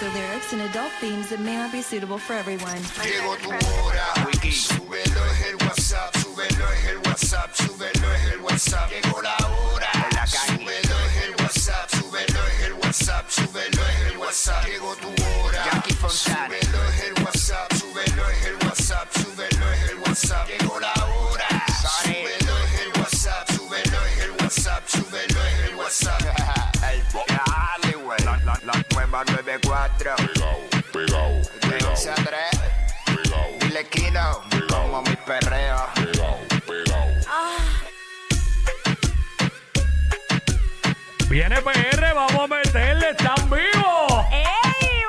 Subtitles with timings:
[0.00, 2.80] the lyrics and adult themes that may not be suitable for everyone.
[3.04, 4.06] Llegó tu hora.
[4.50, 8.90] Súbelo es el WhatsApp, súbelo es el WhatsApp, súbelo es el WhatsApp.
[8.90, 9.90] Llegó la hora.
[10.26, 14.64] Súbelo es el WhatsApp, súbelo es el WhatsApp, súbelo es el WhatsApp.
[14.66, 15.82] Llegó tu hora.
[16.08, 20.48] Súbelo es el WhatsApp, súbelo es el WhatsApp, súbelo es el WhatsApp.
[20.48, 21.48] Llegó la hora.
[22.02, 26.20] Súbelo es el WhatsApp, súbelo es el WhatsApp, súbelo es el WhatsApp.
[26.90, 28.18] El Dale, güey.
[28.24, 29.69] La, la, la nueva 94.
[42.28, 44.24] Vamos a meterle, están vivos.
[44.30, 44.44] ¡Ey!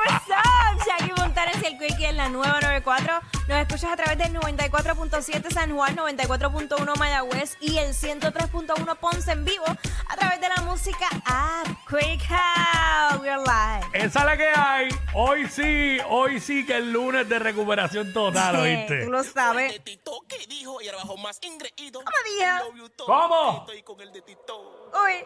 [0.08, 0.86] What's up?
[0.86, 3.20] Jackie Montanes y el Quickie en la nueva 94.
[3.48, 9.44] Nos escuchas a través del 94.7 San Juan, 94.1 Mayagüez y el 103.1 Ponce en
[9.46, 13.88] vivo a través de la música App Quick How We're Live.
[13.94, 14.90] Esa es la que hay.
[15.14, 19.04] Hoy sí, hoy sí que es lunes de recuperación total, ¿oíste?
[19.06, 19.74] Tú lo sabes.
[19.74, 22.02] de Tito que dijo y ahora bajo más ingreído.
[22.02, 23.06] ¿Cómo dijo?
[23.06, 23.58] ¿Cómo?
[23.60, 24.92] Estoy con el de Tito.
[25.06, 25.26] Uy.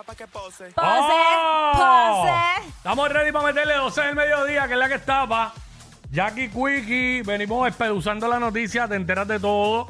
[0.00, 0.64] llama pa' que pose.
[0.64, 1.72] Pose, ¡Oh!
[1.74, 2.68] pose.
[2.68, 5.52] Estamos ready para meterle 12 del mediodía, que es la que estaba.
[6.10, 9.88] Jackie Quickie, venimos espeduzando la noticia, te enteras de todo.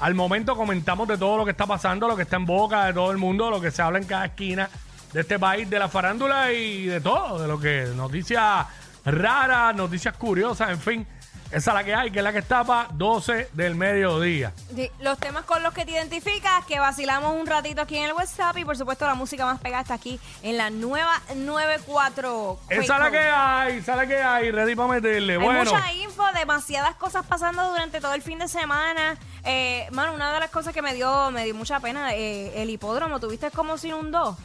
[0.00, 2.92] Al momento comentamos de todo lo que está pasando, lo que está en boca de
[2.92, 4.70] todo el mundo, lo que se habla en cada esquina
[5.12, 8.66] de este país, de la farándula y de todo, de lo que noticias
[9.04, 11.06] raras, noticias curiosas, en fin.
[11.50, 14.52] Esa es la que hay, que es la que estaba 12 del mediodía.
[14.74, 18.12] Sí, los temas con los que te identificas, que vacilamos un ratito aquí en el
[18.12, 22.60] WhatsApp y por supuesto la música más pegada está aquí en la nueva 94.
[22.68, 25.34] Esa es la que hay, esa es la que hay, ready para meterle.
[25.34, 25.64] Hay bueno.
[25.64, 29.16] mucha info, demasiadas cosas pasando durante todo el fin de semana.
[29.44, 32.68] Eh, mano, una de las cosas que me dio, me dio mucha pena, eh, el
[32.68, 34.36] hipódromo, ¿tuviste cómo se inundó?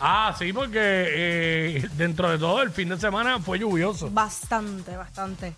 [0.00, 4.10] Ah, sí, porque eh, dentro de todo el fin de semana fue lluvioso.
[4.10, 5.54] Bastante, bastante.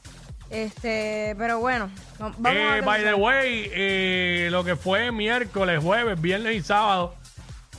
[0.51, 5.81] Este, pero bueno, no- vamos Eh, a by the way, eh, lo que fue miércoles,
[5.83, 7.15] jueves, viernes y sábado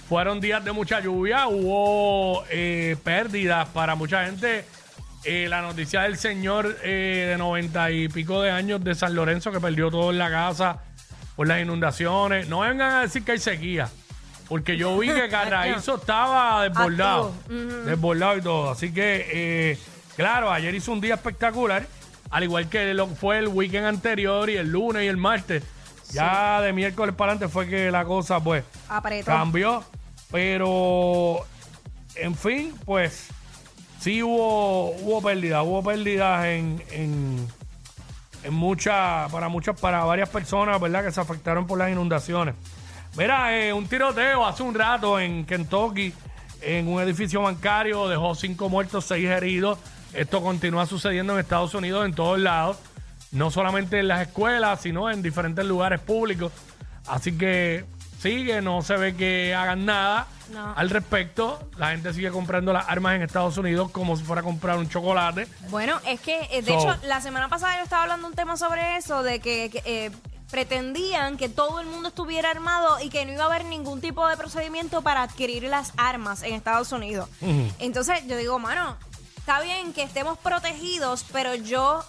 [0.10, 1.48] fueron días de mucha lluvia.
[1.48, 4.66] Hubo eh, pérdidas para mucha gente.
[5.24, 9.52] Eh, la noticia del señor eh, de noventa y pico de años de San Lorenzo
[9.52, 10.84] que perdió todo en la casa
[11.36, 12.48] por las inundaciones.
[12.48, 13.90] No vengan a decir que hay sequía.
[14.48, 17.34] Porque yo vi que Carraízo estaba desbordado.
[17.86, 18.70] Desbordado y todo.
[18.72, 19.80] Así que, eh,
[20.16, 21.88] claro, ayer hizo un día espectacular.
[22.32, 25.64] Al igual que lo fue el weekend anterior y el lunes y el martes.
[26.12, 29.26] Ya de miércoles para adelante fue que la cosa, pues, Apretó.
[29.26, 29.84] cambió.
[30.32, 31.46] Pero,
[32.16, 33.28] en fin, pues,
[34.00, 35.64] sí hubo, hubo pérdidas.
[35.66, 37.48] Hubo pérdidas en, en,
[38.44, 41.04] en muchas, para muchas, para varias personas, ¿verdad?
[41.06, 42.56] Que se afectaron por las inundaciones.
[43.18, 46.14] Mira, eh, un tiroteo hace un rato en Kentucky,
[46.62, 49.80] en un edificio bancario, dejó cinco muertos, seis heridos.
[50.16, 52.78] Esto continúa sucediendo en Estados Unidos en todos lados,
[53.32, 56.52] no solamente en las escuelas, sino en diferentes lugares públicos.
[57.08, 57.86] Así que
[58.20, 60.74] sigue, no se ve que hagan nada No.
[60.76, 61.70] al respecto.
[61.78, 64.88] La gente sigue comprando las armas en Estados Unidos como si fuera a comprar un
[64.90, 65.48] chocolate.
[65.70, 68.56] Bueno, es que, eh, de So- hecho, la semana pasada yo estaba hablando un tema
[68.58, 70.12] sobre eso, de que, que, eh,
[70.50, 74.26] pretendían que todo el mundo estuviera armado y que no iba a haber ningún tipo
[74.28, 77.28] de procedimiento para adquirir las armas en Estados Unidos.
[77.80, 78.96] Entonces yo digo, mano,
[79.46, 82.04] está bien que estemos protegidos, pero yo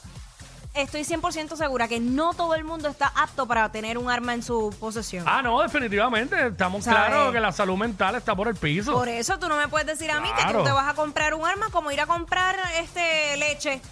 [0.72, 4.42] estoy 100% segura que no todo el mundo está apto para tener un arma en
[4.42, 5.22] su posesión.
[5.28, 6.46] Ah, no, definitivamente.
[6.46, 6.96] Estamos ¿Sabe?
[6.96, 8.94] claros que la salud mental está por el piso.
[8.94, 11.34] Por eso tú no me puedes decir a mí que tú te vas a comprar
[11.34, 13.82] un arma como ir a comprar este leche.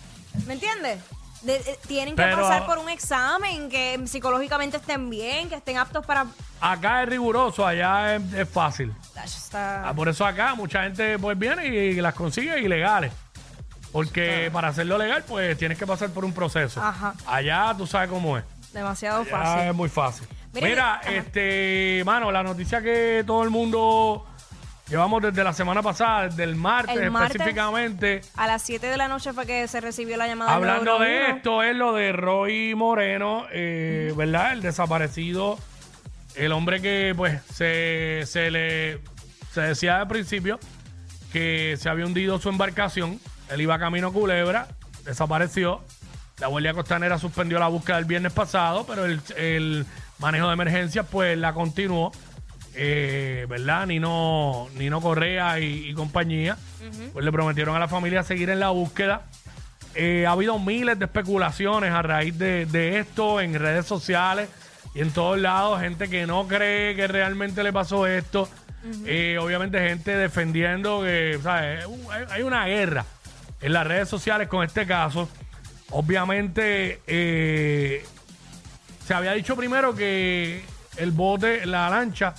[0.47, 1.01] ¿Me entiendes?
[1.43, 6.07] De- eh, tienen que pasar por un examen, que psicológicamente estén bien, que estén aptos
[6.07, 6.25] para...
[6.63, 8.95] Acá es riguroso, allá es, es fácil.
[9.23, 13.13] Está- Ah, por eso acá mucha gente pues viene y las consigue ilegales.
[13.95, 16.83] Porque para hacerlo legal, pues tienes que pasar por un proceso.
[16.83, 17.15] Ajá.
[17.29, 18.43] Allá tú sabes cómo es.
[18.73, 19.69] demasiado Allá fácil.
[19.69, 20.27] es muy fácil.
[20.53, 21.11] Mira, Mira, ajá.
[21.13, 24.27] este, mano, la noticia que todo el mundo
[24.89, 27.37] llevamos desde la semana pasada, desde el martes, El martes.
[27.37, 28.21] específicamente.
[28.37, 30.59] A las 7 de la noche fue que se recibió la llamada.
[30.59, 34.55] del Hablando de esto, es lo de Roy Moreno, eh, ¿verdad?
[34.55, 35.57] El desaparecido,
[36.35, 38.99] el hombre que pues se, se le
[39.53, 40.59] se decía al principio
[41.33, 43.21] que se había hundido su embarcación,
[43.51, 44.69] él iba camino a Culebra,
[45.05, 45.83] desapareció,
[46.41, 49.87] la Guardia Costanera suspendió la búsqueda el viernes pasado, pero el, el
[50.19, 52.13] manejo de emergencias pues la continuó,
[52.75, 53.87] eh, ¿verdad?
[53.87, 56.57] Nino, Nino Correa y, y compañía,
[57.13, 59.23] pues le prometieron a la familia seguir en la búsqueda.
[59.95, 64.49] Eh, ha habido miles de especulaciones a raíz de, de esto en redes sociales
[64.93, 68.49] y en todos lados, gente que no cree que realmente le pasó esto.
[69.07, 71.87] Eh, obviamente gente defendiendo que, ¿sabes?
[72.31, 73.05] Hay una guerra
[73.65, 75.27] en las redes sociales con este caso.
[75.91, 78.05] Obviamente eh,
[79.07, 80.63] se había dicho primero que
[80.99, 82.35] el bote, la lancha,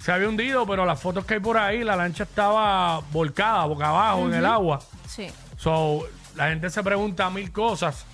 [0.00, 3.88] se había hundido, pero las fotos que hay por ahí, la lancha estaba volcada, boca
[3.88, 4.80] abajo en el agua.
[5.06, 5.28] Sí.
[5.58, 8.06] So, la gente se pregunta mil cosas.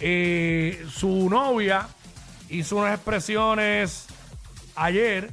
[0.00, 1.86] Eh, su novia
[2.48, 4.06] hizo unas expresiones
[4.76, 5.30] ayer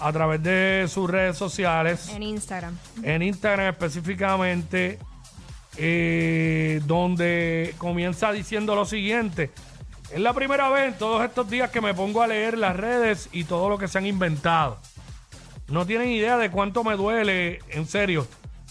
[0.00, 2.76] a través de sus redes sociales, En Instagram.
[3.02, 4.98] en Instagram específicamente,
[5.76, 9.50] eh, donde comienza diciendo lo siguiente.
[10.10, 13.28] Es la primera vez en todos estos días que me pongo a leer las redes
[13.32, 14.78] y todo lo que se han inventado.
[15.68, 18.26] No tienen idea de cuánto me duele, en serio,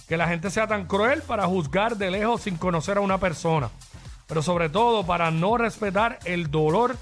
[0.09, 3.69] que la gente sea tan cruel para juzgar de lejos sin conocer a una persona.
[4.27, 6.97] Pero sobre todo para no respetar el dolor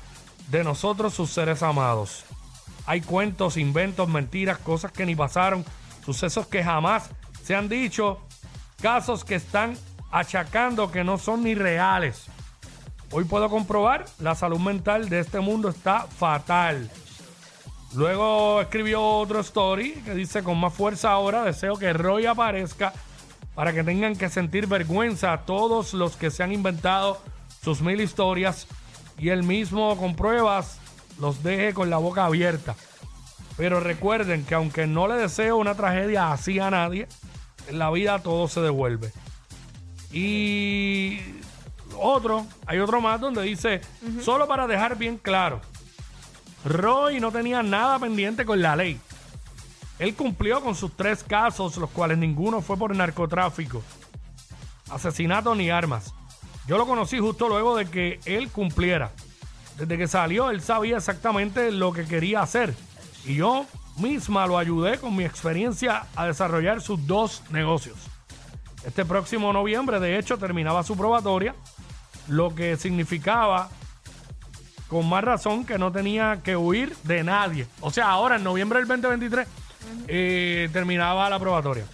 [0.51, 2.25] de nosotros, sus seres amados.
[2.85, 5.65] Hay cuentos, inventos, mentiras, cosas que ni pasaron,
[6.05, 7.09] sucesos que jamás
[7.43, 8.21] se han dicho,
[8.81, 9.75] casos que están
[10.11, 12.25] achacando que no son ni reales.
[13.11, 16.89] Hoy puedo comprobar, la salud mental de este mundo está fatal.
[17.95, 22.93] Luego escribió otro story que dice, con más fuerza ahora deseo que Roy aparezca
[23.55, 27.19] para que tengan que sentir vergüenza a todos los que se han inventado
[27.63, 28.67] sus mil historias
[29.17, 30.79] y él mismo con pruebas
[31.19, 32.75] los deje con la boca abierta.
[33.55, 37.07] Pero recuerden que aunque no le deseo una tragedia así a nadie,
[37.67, 39.11] en la vida todo se devuelve.
[40.11, 41.19] Y
[41.99, 43.81] otro, hay otro más donde dice,
[44.23, 45.61] solo para dejar bien claro,
[46.65, 48.99] Roy no tenía nada pendiente con la ley.
[49.99, 53.81] Él cumplió con sus tres casos, los cuales ninguno fue por narcotráfico,
[54.89, 56.13] asesinato ni armas.
[56.67, 59.11] Yo lo conocí justo luego de que él cumpliera.
[59.77, 62.73] Desde que salió, él sabía exactamente lo que quería hacer.
[63.25, 63.65] Y yo
[63.97, 67.97] misma lo ayudé con mi experiencia a desarrollar sus dos negocios.
[68.85, 71.55] Este próximo noviembre, de hecho, terminaba su probatoria,
[72.27, 73.69] lo que significaba
[74.87, 77.67] con más razón que no tenía que huir de nadie.
[77.81, 79.47] O sea, ahora en noviembre del 2023
[80.07, 81.85] eh, terminaba la probatoria.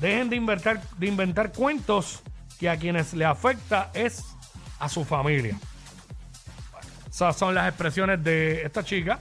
[0.00, 2.22] Dejen de inventar, de inventar cuentos
[2.58, 4.24] que a quienes le afecta es
[4.78, 5.58] a su familia.
[6.72, 9.18] Bueno, esas son las expresiones de esta chica,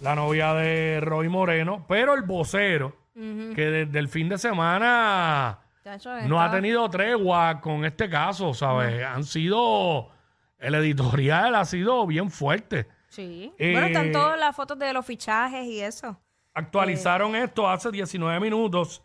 [0.00, 6.10] la novia de Roy Moreno, pero el vocero, que desde el fin de semana Chacho,
[6.10, 9.04] no ha estaba- tenido tregua con este caso, ¿sabes?
[9.04, 10.10] Han sido.
[10.58, 12.86] El editorial ha sido bien fuerte.
[13.08, 13.52] Sí.
[13.58, 16.18] Eh, bueno, están todas las fotos de los fichajes y eso.
[16.54, 19.02] Actualizaron esto hace 19 minutos,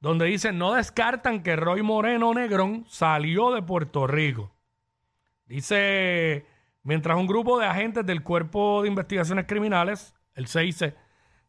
[0.00, 4.52] donde dicen: no descartan que Roy Moreno Negrón salió de Puerto Rico.
[5.46, 6.46] Dice:
[6.82, 10.94] mientras un grupo de agentes del Cuerpo de Investigaciones Criminales, el CIC,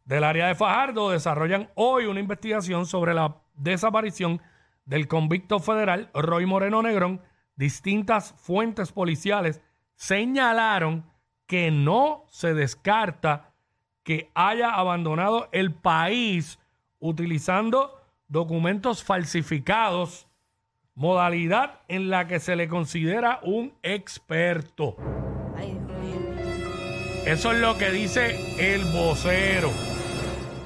[0.04, 4.42] del área de Fajardo, desarrollan hoy una investigación sobre la desaparición
[4.84, 7.22] del convicto federal Roy Moreno Negrón.
[7.54, 9.62] Distintas fuentes policiales
[9.94, 11.04] señalaron
[11.46, 13.52] que no se descarta
[14.02, 16.58] que haya abandonado el país
[16.98, 20.26] utilizando documentos falsificados,
[20.94, 24.96] modalidad en la que se le considera un experto.
[27.30, 29.70] Eso es lo que dice el vocero.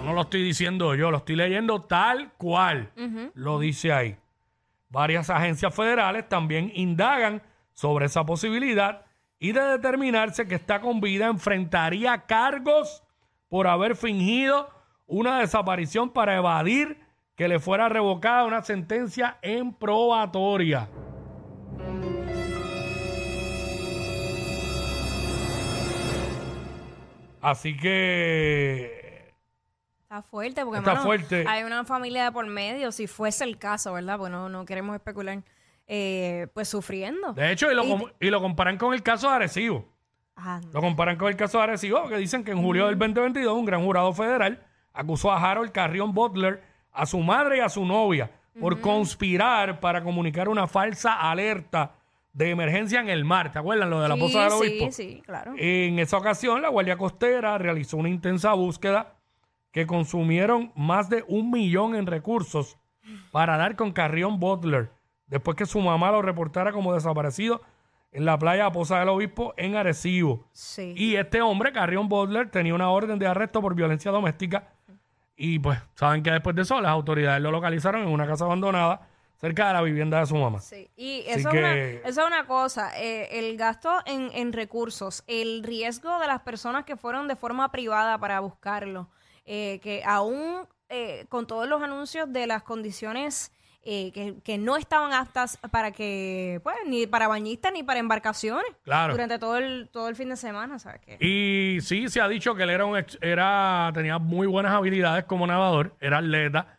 [0.02, 2.90] No lo estoy diciendo yo, lo estoy leyendo tal cual
[3.34, 4.16] lo dice ahí.
[4.88, 7.42] Varias agencias federales también indagan
[7.74, 9.04] sobre esa posibilidad
[9.38, 13.02] y de determinarse que está con vida enfrentaría cargos
[13.50, 14.70] por haber fingido
[15.06, 16.98] una desaparición para evadir
[17.36, 20.88] que le fuera revocada una sentencia en probatoria.
[27.44, 29.32] Así que
[30.02, 31.44] Está fuerte porque, Está mano, fuerte.
[31.48, 34.16] hay una familia de por medio, si fuese el caso, ¿verdad?
[34.18, 35.42] Pues no, no queremos especular,
[35.86, 37.32] eh, pues sufriendo.
[37.32, 39.88] De hecho, y lo, Y- com- y lo comparan con el caso de Arecibo.
[40.36, 43.56] Ah, Lo comparan con el caso de Arecibo, que dicen que en julio del 2022
[43.56, 47.84] un gran jurado federal acusó a Harold Carrión Butler, a su madre y a su
[47.84, 51.92] novia, por conspirar para comunicar una falsa alerta
[52.34, 53.52] de emergencia en el mar.
[53.52, 54.86] ¿Te acuerdan lo de la posa del obispo?
[54.90, 55.54] sí, sí, claro.
[55.56, 59.14] En esa ocasión, la Guardia Costera realizó una intensa búsqueda
[59.70, 62.76] que consumieron más de un millón en recursos
[63.30, 64.90] para dar con Carrión Butler,
[65.26, 67.60] después que su mamá lo reportara como desaparecido
[68.10, 70.46] en la playa Poza del Obispo en Arecibo.
[70.52, 70.94] sí.
[70.96, 74.72] Y este hombre, Carrión Butler, tenía una orden de arresto por violencia doméstica.
[75.36, 79.08] Y pues, saben que después de eso, las autoridades lo localizaron en una casa abandonada
[79.44, 80.58] cerca de la vivienda de su mamá.
[80.60, 84.52] Sí, y eso, que- es una, eso es una cosa, eh, el gasto en, en
[84.54, 89.10] recursos, el riesgo de las personas que fueron de forma privada para buscarlo,
[89.44, 93.52] eh, que aún eh, con todos los anuncios de las condiciones
[93.84, 98.64] eh, que, que no estaban aptas para que, pues, ni para bañistas ni para embarcaciones
[98.84, 99.12] Claro.
[99.12, 101.16] durante todo el, todo el fin de semana, ¿sabes qué?
[101.24, 105.24] Y sí, se ha dicho que él era un ex- era, tenía muy buenas habilidades
[105.24, 106.78] como nadador, era atleta.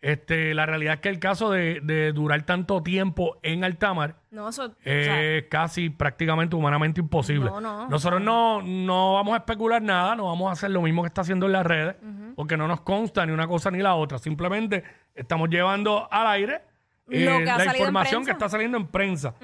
[0.00, 4.16] este, la realidad es que el caso de, de durar tanto tiempo en alta mar
[4.30, 7.50] No, eso, o es sea, casi prácticamente humanamente imposible.
[7.50, 7.88] No, no.
[7.88, 11.20] Nosotros no, no vamos a especular nada, no vamos a hacer lo mismo que está
[11.20, 11.96] haciendo en las redes,
[12.42, 14.18] porque no nos consta ni una cosa ni la otra.
[14.18, 14.82] Simplemente
[15.14, 16.62] estamos llevando al aire
[17.08, 18.32] eh, Lo que ha la salido en información que prensa.
[18.32, 19.34] está saliendo en prensa.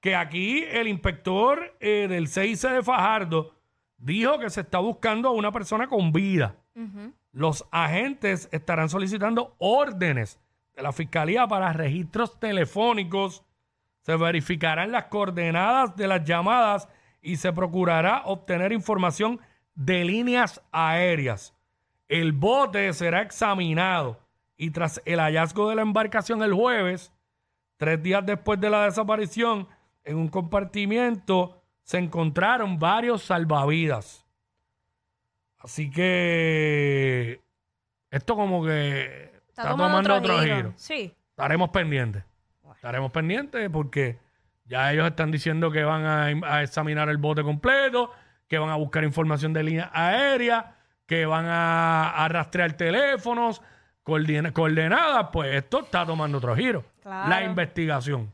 [0.00, 3.52] Que aquí el inspector eh, del CIC de Fajardo
[3.98, 6.56] dijo que se está buscando a una persona con vida.
[7.30, 10.40] Los agentes estarán solicitando órdenes
[10.74, 13.44] de la fiscalía para registros telefónicos.
[14.00, 16.88] Se verificarán las coordenadas de las llamadas
[17.20, 19.40] y se procurará obtener información
[19.74, 21.52] de líneas aéreas.
[22.08, 24.20] El bote será examinado
[24.56, 27.12] y tras el hallazgo de la embarcación el jueves,
[27.76, 29.68] tres días después de la desaparición,
[30.04, 34.26] en un compartimiento se encontraron varios salvavidas.
[35.58, 37.40] Así que
[38.10, 40.72] esto como que está, tomando, otro, giro.
[40.76, 41.14] Sí.
[41.30, 42.24] Estaremos pendientes.
[42.74, 44.18] Estaremos pendientes porque
[44.64, 48.10] ya ellos están diciendo que van a, a examinar el bote completo,
[48.48, 53.62] que van a buscar información de línea aérea, que van a, a rastrear teléfonos,
[54.02, 55.28] coordenadas.
[55.32, 56.84] Pues esto está tomando otro giro.
[57.02, 57.28] Claro.
[57.28, 58.32] La investigación.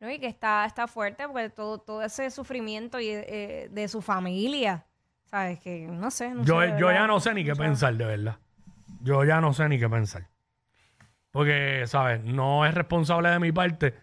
[0.00, 0.10] ¿no?
[0.10, 4.84] Y que está, está fuerte porque todo, todo ese sufrimiento y, eh, de su familia,
[5.24, 5.60] ¿sabes?
[5.60, 6.30] Que no sé.
[6.30, 7.00] No Yo, sé, de yo verdad.
[7.02, 8.36] ya no sé ni qué pensar, de verdad.
[9.02, 10.28] Yo ya no sé ni qué pensar.
[11.30, 12.22] Porque, ¿sabes?
[12.22, 13.94] No es responsable de mi parte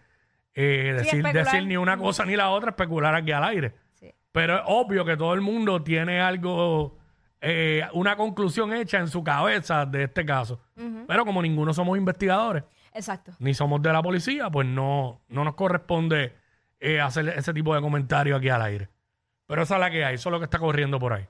[0.54, 1.44] eh, decir, especular.
[1.44, 3.72] decir ni una cosa ni la otra, especular aquí al aire.
[3.94, 4.12] Sí.
[4.32, 6.98] Pero es obvio que todo el mundo tiene algo,
[7.40, 10.60] eh, una conclusión hecha en su cabeza de este caso.
[11.06, 13.32] Pero como ninguno somos investigadores, Exacto.
[13.38, 16.34] ni somos de la policía, pues no, no nos corresponde
[16.78, 18.88] eh, hacer ese tipo de comentarios aquí al aire.
[19.46, 21.26] Pero esa es la que hay, eso es lo que está corriendo por ahí.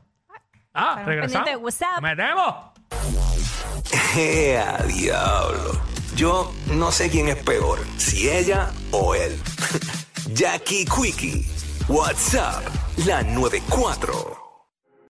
[0.74, 1.48] Ah, regresamos.
[1.48, 2.00] pendientes.
[2.00, 2.54] ¡Metemos!
[4.16, 5.80] ¡Ea, diablo!
[6.14, 9.36] Yo no sé quién es peor, si ella o él.
[10.34, 11.46] Jackie Quickie,
[11.88, 12.62] WhatsApp,
[13.06, 14.39] la 94.